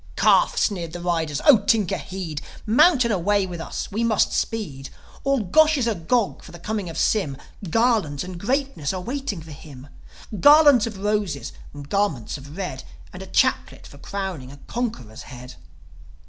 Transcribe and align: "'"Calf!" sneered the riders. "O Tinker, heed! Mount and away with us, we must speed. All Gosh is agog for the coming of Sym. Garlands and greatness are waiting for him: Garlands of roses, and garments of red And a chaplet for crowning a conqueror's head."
"'"Calf!" 0.15 0.57
sneered 0.57 0.93
the 0.93 0.99
riders. 0.99 1.41
"O 1.45 1.59
Tinker, 1.59 1.97
heed! 1.99 2.41
Mount 2.65 3.05
and 3.05 3.13
away 3.13 3.45
with 3.45 3.61
us, 3.61 3.91
we 3.91 4.03
must 4.03 4.33
speed. 4.33 4.89
All 5.23 5.41
Gosh 5.41 5.77
is 5.77 5.85
agog 5.85 6.41
for 6.41 6.51
the 6.51 6.57
coming 6.57 6.89
of 6.89 6.97
Sym. 6.97 7.37
Garlands 7.69 8.23
and 8.23 8.39
greatness 8.39 8.93
are 8.93 8.99
waiting 9.01 9.43
for 9.43 9.51
him: 9.51 9.89
Garlands 10.39 10.87
of 10.87 10.97
roses, 10.97 11.51
and 11.71 11.87
garments 11.87 12.35
of 12.39 12.57
red 12.57 12.83
And 13.13 13.21
a 13.21 13.27
chaplet 13.27 13.85
for 13.85 13.99
crowning 13.99 14.51
a 14.51 14.57
conqueror's 14.65 15.21
head." 15.21 15.53